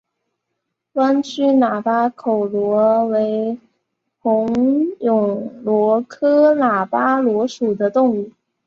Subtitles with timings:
[0.93, 3.59] 弯曲喇叭口螺为
[4.23, 4.47] 虹
[4.99, 8.31] 蛹螺科喇叭螺属的动物。